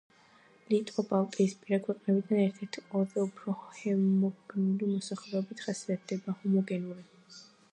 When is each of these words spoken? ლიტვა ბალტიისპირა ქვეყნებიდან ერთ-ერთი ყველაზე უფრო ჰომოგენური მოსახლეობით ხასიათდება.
ლიტვა 0.73 1.03
ბალტიისპირა 1.09 1.77
ქვეყნებიდან 1.87 2.39
ერთ-ერთი 2.45 2.83
ყველაზე 2.85 3.21
უფრო 3.25 3.55
ჰომოგენური 3.81 4.89
მოსახლეობით 4.95 5.63
ხასიათდება. 5.67 6.39